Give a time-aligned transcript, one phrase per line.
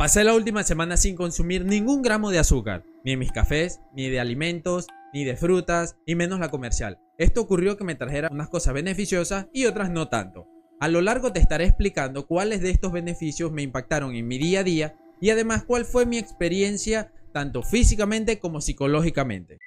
[0.00, 4.08] Pasé la última semana sin consumir ningún gramo de azúcar, ni en mis cafés, ni
[4.08, 6.98] de alimentos, ni de frutas, ni menos la comercial.
[7.18, 10.46] Esto ocurrió que me trajera unas cosas beneficiosas y otras no tanto.
[10.80, 14.60] A lo largo te estaré explicando cuáles de estos beneficios me impactaron en mi día
[14.60, 19.58] a día y además cuál fue mi experiencia tanto físicamente como psicológicamente.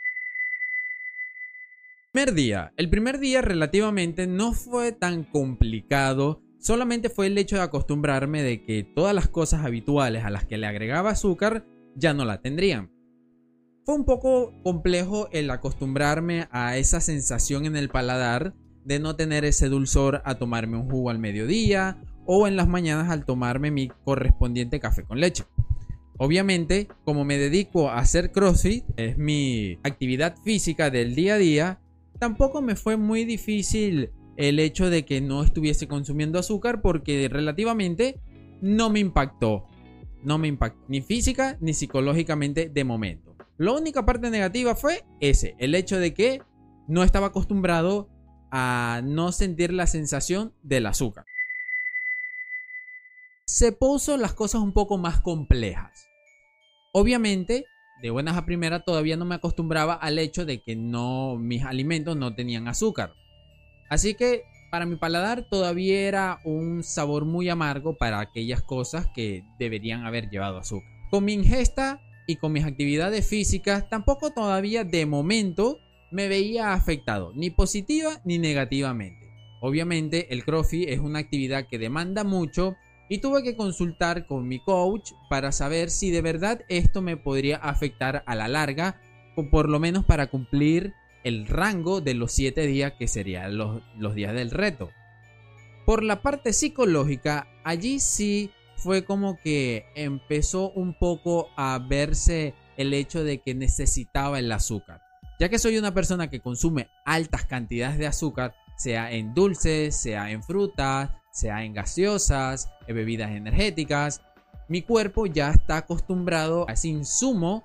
[2.11, 2.73] Primer día.
[2.75, 8.63] El primer día relativamente no fue tan complicado Solamente fue el hecho de acostumbrarme de
[8.63, 11.65] que todas las cosas habituales a las que le agregaba azúcar
[11.97, 12.89] ya no la tendrían.
[13.83, 18.53] Fue un poco complejo el acostumbrarme a esa sensación en el paladar
[18.85, 23.09] de no tener ese dulzor a tomarme un jugo al mediodía o en las mañanas
[23.09, 25.43] al tomarme mi correspondiente café con leche.
[26.17, 31.81] Obviamente, como me dedico a hacer CrossFit, es mi actividad física del día a día,
[32.19, 38.19] tampoco me fue muy difícil el hecho de que no estuviese consumiendo azúcar porque relativamente
[38.61, 39.67] no me impactó.
[40.23, 43.35] No me impactó ni física ni psicológicamente de momento.
[43.57, 46.41] La única parte negativa fue ese, el hecho de que
[46.87, 48.09] no estaba acostumbrado
[48.51, 51.25] a no sentir la sensación del azúcar.
[53.45, 56.07] Se puso las cosas un poco más complejas.
[56.93, 57.65] Obviamente,
[58.01, 62.15] de buenas a primeras todavía no me acostumbraba al hecho de que no mis alimentos
[62.15, 63.13] no tenían azúcar.
[63.89, 69.43] Así que para mi paladar todavía era un sabor muy amargo para aquellas cosas que
[69.59, 70.89] deberían haber llevado azúcar.
[71.11, 75.79] Con mi ingesta y con mis actividades físicas tampoco todavía de momento
[76.11, 79.27] me veía afectado, ni positiva ni negativamente.
[79.61, 82.75] Obviamente el CrossFit es una actividad que demanda mucho
[83.09, 87.57] y tuve que consultar con mi coach para saber si de verdad esto me podría
[87.57, 88.99] afectar a la larga
[89.35, 93.81] o por lo menos para cumplir el rango de los 7 días que serían los,
[93.97, 94.89] los días del reto.
[95.85, 102.93] Por la parte psicológica, allí sí fue como que empezó un poco a verse el
[102.93, 105.01] hecho de que necesitaba el azúcar.
[105.39, 110.31] Ya que soy una persona que consume altas cantidades de azúcar, sea en dulces, sea
[110.31, 114.21] en frutas, sea en gaseosas, en bebidas energéticas,
[114.67, 117.63] mi cuerpo ya está acostumbrado a ese insumo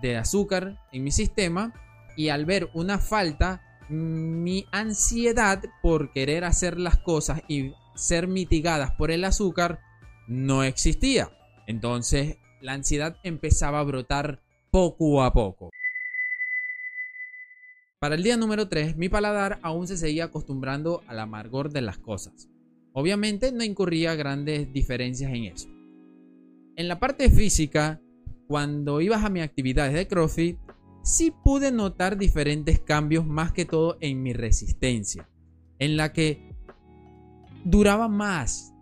[0.00, 1.72] de azúcar en mi sistema
[2.16, 8.92] y al ver una falta, mi ansiedad por querer hacer las cosas y ser mitigadas
[8.92, 9.80] por el azúcar
[10.26, 11.30] no existía.
[11.66, 15.70] Entonces la ansiedad empezaba a brotar poco a poco.
[18.00, 21.98] Para el día número 3, mi paladar aún se seguía acostumbrando al amargor de las
[21.98, 22.48] cosas.
[22.94, 25.68] Obviamente no incurría grandes diferencias en eso.
[26.76, 28.00] En la parte física,
[28.48, 30.58] cuando ibas a mis actividades de CrossFit,
[31.02, 35.28] sí pude notar diferentes cambios más que todo en mi resistencia,
[35.78, 36.54] en la que
[37.64, 38.72] duraba más,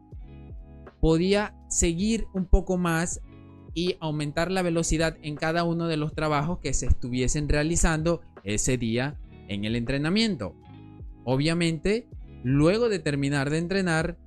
[1.00, 3.20] podía seguir un poco más
[3.72, 8.76] y aumentar la velocidad en cada uno de los trabajos que se estuviesen realizando ese
[8.76, 10.54] día en el entrenamiento.
[11.24, 12.08] Obviamente,
[12.42, 14.18] luego de terminar de entrenar,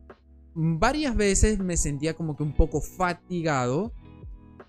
[0.56, 3.92] varias veces me sentía como que un poco fatigado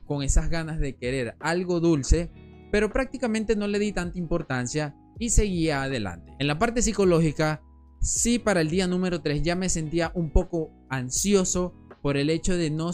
[0.07, 2.31] con esas ganas de querer algo dulce
[2.75, 6.33] pero prácticamente no le di tanta importancia y seguía adelante.
[6.41, 7.63] En la parte psicológica,
[8.01, 12.57] sí para el día número 3 ya me sentía un poco ansioso por el hecho
[12.57, 12.91] de no,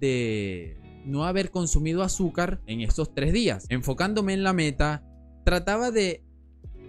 [0.00, 3.66] de no haber consumido azúcar en estos tres días.
[3.68, 5.04] Enfocándome en la meta,
[5.44, 6.24] trataba de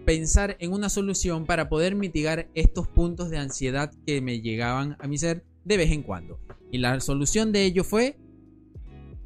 [0.03, 5.07] pensar en una solución para poder mitigar estos puntos de ansiedad que me llegaban a
[5.07, 6.39] mi ser de vez en cuando.
[6.71, 8.17] Y la solución de ello fue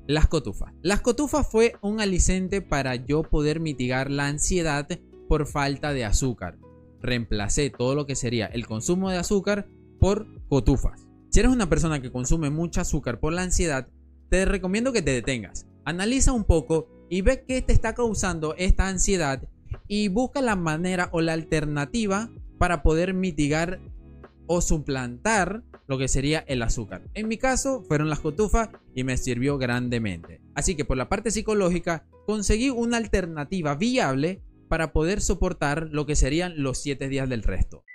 [0.08, 0.74] las cotufas.
[0.82, 4.88] Las cotufas fue un alicente para yo poder mitigar la ansiedad
[5.28, 6.58] por falta de azúcar.
[7.02, 9.68] Reemplacé todo lo que sería el consumo de azúcar
[10.00, 11.06] por cotufas.
[11.30, 13.90] Si eres una persona que consume mucho azúcar por la ansiedad,
[14.30, 15.68] te recomiendo que te detengas.
[15.84, 19.44] Analiza un poco y ve qué te está causando esta ansiedad
[19.88, 23.80] y busca la manera o la alternativa para poder mitigar
[24.48, 27.10] o suplantar lo que sería el azúcar.
[27.14, 30.42] En mi caso fueron las cotufas y me sirvió grandemente.
[30.54, 36.16] Así que por la parte psicológica conseguí una alternativa viable para poder soportar lo que
[36.16, 37.86] serían los 7 días del resto.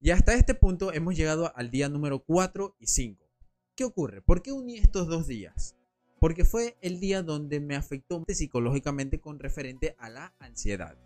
[0.00, 3.26] Y hasta este punto hemos llegado al día número 4 y 5.
[3.74, 4.22] ¿Qué ocurre?
[4.22, 5.76] ¿Por qué uní estos dos días?
[6.18, 10.96] Porque fue el día donde me afectó psicológicamente con referente a la ansiedad.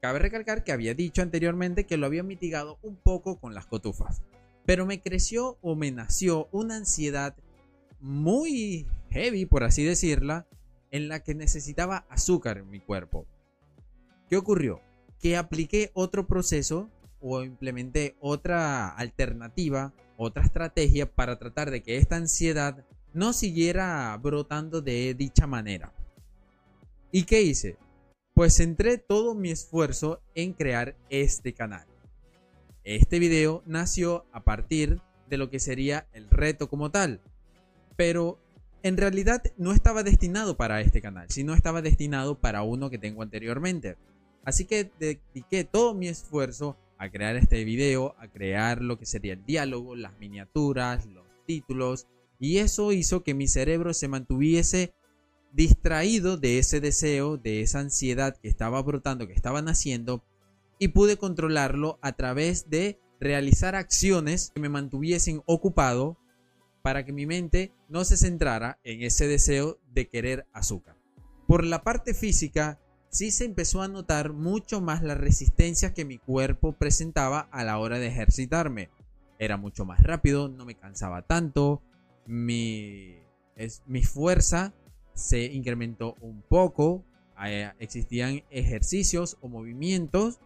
[0.00, 4.22] Cabe recalcar que había dicho anteriormente que lo había mitigado un poco con las cotufas,
[4.64, 7.36] pero me creció o me nació una ansiedad
[8.00, 10.46] muy heavy, por así decirla,
[10.90, 13.26] en la que necesitaba azúcar en mi cuerpo.
[14.28, 14.80] ¿Qué ocurrió?
[15.20, 16.90] Que apliqué otro proceso
[17.20, 24.80] o implementé otra alternativa, otra estrategia para tratar de que esta ansiedad no siguiera brotando
[24.80, 25.92] de dicha manera.
[27.10, 27.76] ¿Y qué hice?
[28.38, 31.88] Pues centré todo mi esfuerzo en crear este canal.
[32.84, 37.20] Este video nació a partir de lo que sería el reto como tal,
[37.96, 38.38] pero
[38.84, 43.22] en realidad no estaba destinado para este canal, sino estaba destinado para uno que tengo
[43.22, 43.96] anteriormente.
[44.44, 49.32] Así que dediqué todo mi esfuerzo a crear este video, a crear lo que sería
[49.32, 52.06] el diálogo, las miniaturas, los títulos,
[52.38, 54.94] y eso hizo que mi cerebro se mantuviese
[55.52, 60.24] distraído de ese deseo, de esa ansiedad que estaba brotando, que estaba naciendo,
[60.78, 66.18] y pude controlarlo a través de realizar acciones que me mantuviesen ocupado
[66.82, 70.96] para que mi mente no se centrara en ese deseo de querer azúcar.
[71.46, 72.78] Por la parte física,
[73.10, 77.78] sí se empezó a notar mucho más la resistencia que mi cuerpo presentaba a la
[77.78, 78.90] hora de ejercitarme.
[79.38, 81.82] Era mucho más rápido, no me cansaba tanto,
[82.26, 83.16] mi,
[83.56, 84.74] es, mi fuerza
[85.18, 87.04] se incrementó un poco,
[87.44, 90.38] eh, existían ejercicios o movimientos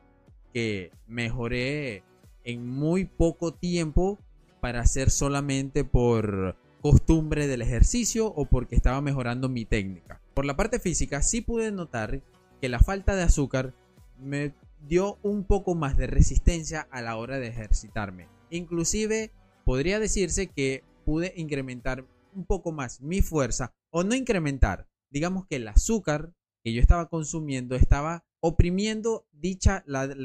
[0.54, 2.02] que mejoré
[2.44, 4.18] en muy poco tiempo
[4.60, 10.20] para hacer solamente por costumbre del ejercicio o porque estaba mejorando mi técnica.
[10.34, 12.22] Por la parte física sí pude notar
[12.60, 13.74] que la falta de azúcar
[14.18, 14.54] me
[14.88, 18.28] dio un poco más de resistencia a la hora de ejercitarme.
[18.50, 19.32] Inclusive
[19.64, 24.88] podría decirse que pude incrementar un poco más mi fuerza o no incrementar.
[25.10, 26.32] Digamos que el azúcar
[26.64, 29.84] que yo estaba consumiendo estaba oprimiendo dicha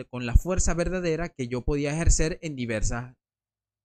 [0.09, 3.15] con la fuerza verdadera que yo podía ejercer en diversas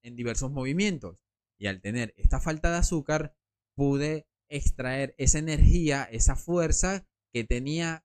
[0.02, 1.24] en diversos movimientos.
[1.58, 3.34] Y al tener esta falta de azúcar
[3.76, 8.04] pude extraer esa energía, esa fuerza que tenía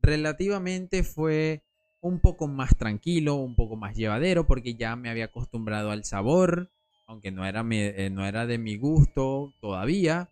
[0.00, 1.64] relativamente fue
[2.00, 6.70] un poco más tranquilo, un poco más llevadero porque ya me había acostumbrado al sabor,
[7.06, 10.30] aunque no era, eh, no era de mi gusto todavía,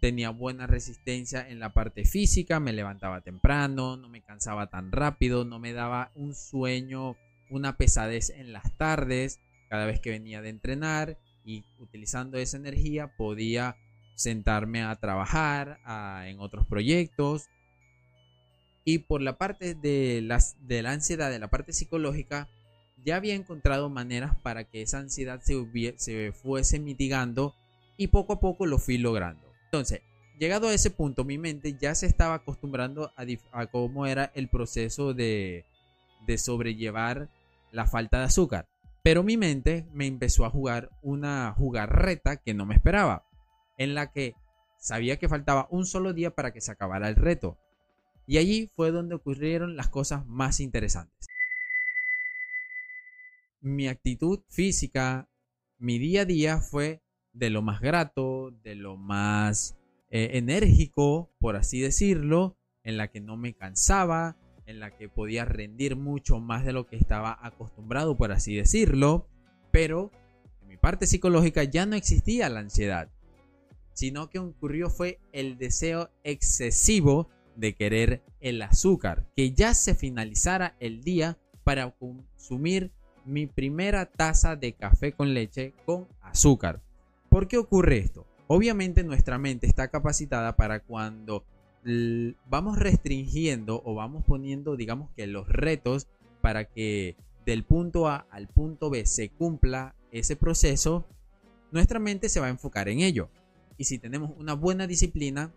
[0.00, 5.44] tenía buena resistencia en la parte física, me levantaba temprano, no me cansaba tan rápido,
[5.44, 7.16] no me daba un sueño,
[7.50, 13.16] una pesadez en las tardes, cada vez que venía de entrenar y utilizando esa energía
[13.16, 13.76] podía
[14.14, 15.80] sentarme a trabajar
[16.26, 17.48] en otros proyectos.
[18.84, 22.48] Y por la parte de, las, de la ansiedad, de la parte psicológica,
[23.04, 27.54] ya había encontrado maneras para que esa ansiedad se, se fuese mitigando
[27.96, 29.52] y poco a poco lo fui logrando.
[29.64, 30.00] Entonces,
[30.38, 33.12] llegado a ese punto, mi mente ya se estaba acostumbrando
[33.52, 35.64] a, cómo era el proceso de,
[36.26, 37.28] de sobrellevar
[37.72, 38.66] la falta de azúcar.
[39.02, 43.24] Pero mi mente me empezó a jugar una jugarreta que no me esperaba,
[43.78, 44.34] en la que
[44.78, 47.58] sabía que faltaba un solo día para que se acabara el reto.
[48.26, 51.28] Y allí fue donde ocurrieron las cosas más interesantes.
[53.60, 55.28] Mi actitud física,
[55.78, 57.02] mi día a día fue
[57.32, 59.76] de lo más grato, de lo más
[60.10, 65.44] eh, enérgico, por así decirlo, en la que no me cansaba, en la que podía
[65.44, 69.26] rendir mucho más de lo que estaba acostumbrado, por así decirlo,
[69.72, 70.12] pero
[70.62, 73.10] en mi parte psicológica ya no existía la ansiedad,
[73.92, 80.76] sino que ocurrió fue el deseo excesivo de querer el azúcar, que ya se finalizara
[80.78, 82.92] el día para consumir
[83.28, 86.80] mi primera taza de café con leche con azúcar.
[87.28, 88.26] ¿Por qué ocurre esto?
[88.46, 91.44] Obviamente nuestra mente está capacitada para cuando
[92.46, 96.08] vamos restringiendo o vamos poniendo, digamos que los retos
[96.40, 101.06] para que del punto A al punto B se cumpla ese proceso,
[101.70, 103.30] nuestra mente se va a enfocar en ello.
[103.76, 105.52] Y si tenemos una buena disciplina,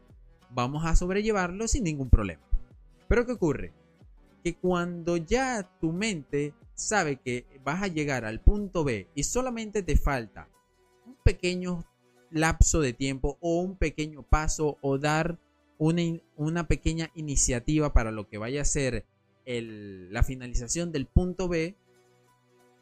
[0.52, 2.42] vamos a sobrellevarlo sin ningún problema.
[3.08, 3.74] Pero ¿qué ocurre?
[4.44, 9.84] Que cuando ya tu mente sabe que vas a llegar al punto B y solamente
[9.84, 10.50] te falta
[11.06, 11.86] un pequeño
[12.32, 15.40] lapso de tiempo o un pequeño paso o dar
[15.78, 16.02] una,
[16.36, 19.06] una pequeña iniciativa para lo que vaya a ser
[19.46, 21.76] la finalización del punto B,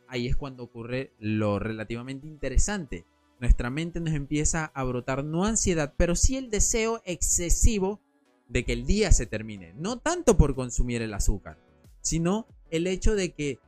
[0.08, 3.06] ahí es cuando ocurre lo relativamente interesante.
[3.40, 8.02] Nuestra mente nos empieza a brotar no ansiedad, pero sí el deseo excesivo
[8.50, 9.74] de que el día se termine.
[9.76, 11.58] No tanto por consumir el azúcar,
[12.02, 13.60] sino el hecho de que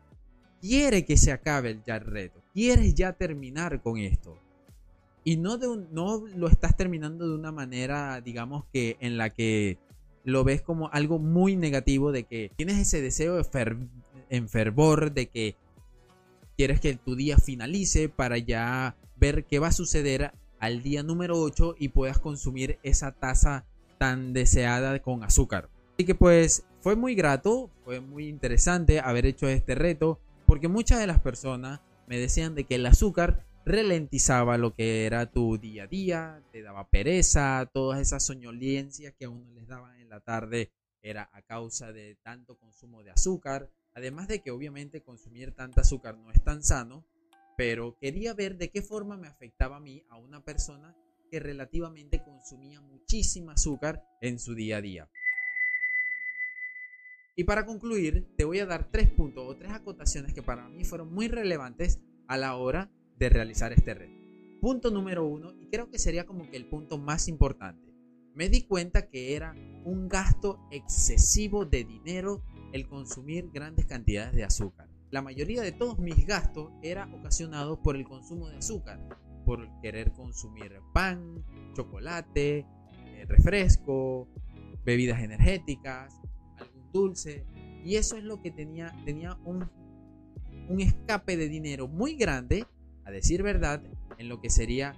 [0.62, 4.38] quiere que se acabe el ya reto, quieres ya terminar con esto.
[5.24, 9.78] Y no, de no lo estás terminando de una manera, digamos que en la que
[10.24, 13.78] lo ves como algo muy negativo, de que tienes ese deseo de
[14.30, 15.56] en fervor, de que
[16.58, 21.40] quieres que tu día finalice para ya ver qué va a suceder al día número
[21.40, 23.66] 8 y puedas consumir esa taza
[23.98, 25.70] tan deseada con azúcar.
[25.94, 30.20] Así que pues fue muy grato, fue muy interesante haber hecho este reto,
[30.52, 35.32] porque muchas de las personas me decían de que el azúcar ralentizaba lo que era
[35.32, 39.98] tu día a día, te daba pereza, todas esas soñolencias que a uno les daban
[40.02, 40.70] en la tarde
[41.02, 46.18] era a causa de tanto consumo de azúcar, además de que obviamente consumir tanta azúcar
[46.18, 47.06] no es tan sano,
[47.56, 50.94] pero quería ver de qué forma me afectaba a mí, a una persona
[51.30, 55.10] que relativamente consumía muchísima azúcar en su día a día.
[57.42, 60.86] Y para concluir, te voy a dar tres puntos o tres acotaciones que para mí
[60.86, 64.14] fueron muy relevantes a la hora de realizar este reto.
[64.62, 67.96] Punto número uno, y creo que sería como que el punto más importante.
[68.36, 69.56] Me di cuenta que era
[69.86, 72.44] un gasto excesivo de dinero
[72.74, 74.88] el consumir grandes cantidades de azúcar.
[75.10, 79.00] La mayoría de todos mis gastos era ocasionado por el consumo de azúcar,
[79.48, 81.44] por querer consumir pan,
[81.74, 82.68] chocolate,
[83.08, 84.28] eh, refresco,
[84.86, 86.21] bebidas energéticas,
[86.92, 87.46] dulce.
[87.84, 89.70] Y eso es lo que tenía, tenía un,
[90.70, 92.66] un escape de dinero muy grande,
[93.06, 93.82] a decir verdad,
[94.18, 94.96] en lo que sería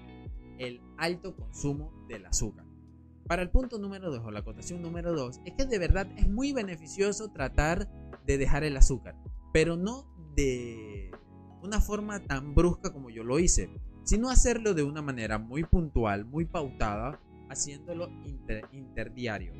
[0.59, 2.65] el alto consumo del azúcar.
[3.27, 6.27] Para el punto número 2 o la acotación número 2 es que de verdad es
[6.29, 7.87] muy beneficioso tratar
[8.25, 9.15] de dejar el azúcar,
[9.53, 11.11] pero no de
[11.61, 13.69] una forma tan brusca como yo lo hice,
[14.03, 18.09] sino hacerlo de una manera muy puntual, muy pautada, haciéndolo
[18.73, 19.53] interdiario.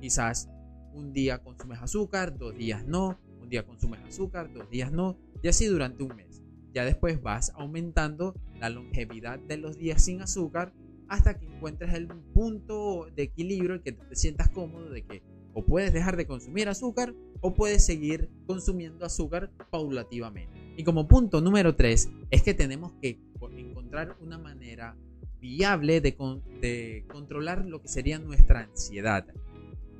[0.00, 0.48] Quizás
[0.92, 5.48] un día consumes azúcar, dos días no, un día consumes azúcar, dos días no, y
[5.48, 6.42] así durante un mes.
[6.72, 10.72] Ya después vas aumentando la longevidad de los días sin azúcar
[11.08, 15.64] hasta que encuentres el punto de equilibrio y que te sientas cómodo de que o
[15.64, 20.52] puedes dejar de consumir azúcar o puedes seguir consumiendo azúcar paulativamente.
[20.76, 23.18] Y como punto número 3 es que tenemos que
[23.56, 24.96] encontrar una manera
[25.40, 29.26] viable de controlar lo que sería nuestra ansiedad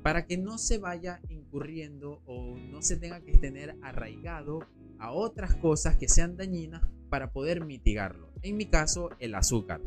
[0.03, 4.67] para que no se vaya incurriendo o no se tenga que tener arraigado
[4.99, 8.31] a otras cosas que sean dañinas para poder mitigarlo.
[8.41, 9.81] En mi caso, el azúcar.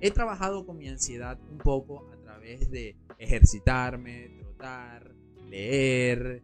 [0.00, 5.14] He trabajado con mi ansiedad un poco a través de ejercitarme, trotar,
[5.48, 6.42] leer,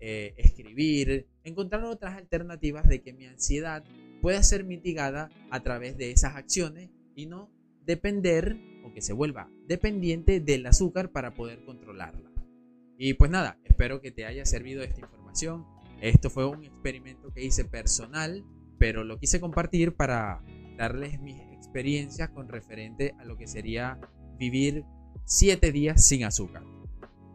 [0.00, 3.84] eh, escribir, encontrar otras alternativas de que mi ansiedad
[4.20, 7.50] pueda ser mitigada a través de esas acciones y no
[7.84, 12.35] depender o que se vuelva dependiente del azúcar para poder controlarla.
[12.98, 15.66] Y pues nada, espero que te haya servido esta información.
[16.00, 18.44] Esto fue un experimento que hice personal,
[18.78, 20.42] pero lo quise compartir para
[20.76, 23.98] darles mis experiencias con referente a lo que sería
[24.38, 24.84] vivir
[25.24, 26.62] 7 días sin azúcar.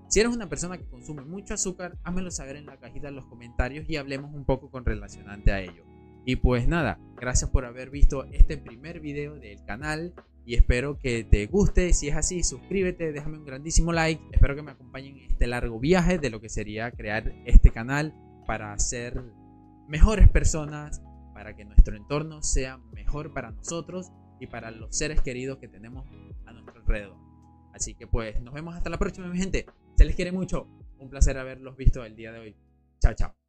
[0.07, 3.25] Si eres una persona que consume mucho azúcar, házmelo saber en la cajita de los
[3.27, 5.85] comentarios y hablemos un poco con relacionante a ello.
[6.25, 10.13] Y pues nada, gracias por haber visto este primer video del canal
[10.45, 11.93] y espero que te guste.
[11.93, 14.21] Si es así, suscríbete, déjame un grandísimo like.
[14.31, 18.13] Espero que me acompañen en este largo viaje de lo que sería crear este canal
[18.48, 19.21] para ser
[19.88, 21.01] mejores personas,
[21.33, 26.05] para que nuestro entorno sea mejor para nosotros y para los seres queridos que tenemos
[26.45, 27.17] a nuestro alrededor.
[27.74, 29.65] Así que pues nos vemos hasta la próxima, mi gente.
[29.95, 30.67] Se les quiere mucho.
[30.98, 32.55] Un placer haberlos visto el día de hoy.
[33.00, 33.40] Chao, chao.